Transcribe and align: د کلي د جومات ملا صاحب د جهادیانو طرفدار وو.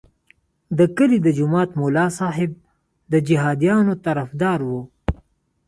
د 0.77 0.79
کلي 0.97 1.17
د 1.23 1.27
جومات 1.37 1.69
ملا 1.81 2.05
صاحب 2.19 2.51
د 3.11 3.13
جهادیانو 3.27 3.93
طرفدار 4.05 4.59
وو. 4.69 4.81